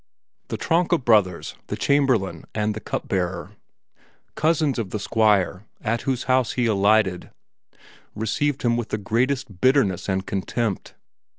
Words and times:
The 0.47 0.57
Tronka 0.57 0.97
brothers, 0.97 1.53
the 1.67 1.75
Chamberlain 1.77 2.45
and 2.55 2.73
the 2.73 2.79
Cup 2.79 3.07
bearer, 3.07 3.51
cousins 4.33 4.79
of 4.79 4.89
the 4.89 4.97
Squire, 4.97 5.67
at 5.79 6.01
whose 6.09 6.23
house 6.23 6.53
he 6.53 6.65
alighted, 6.65 7.29
received 8.15 8.63
him 8.63 8.77
with 8.77 8.89
the 8.89 8.97
greatest 8.97 9.61
bitterness 9.61 10.09
and 10.09 10.25
contempt. 10.25 10.95